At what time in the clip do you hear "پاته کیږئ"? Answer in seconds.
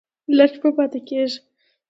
0.75-1.37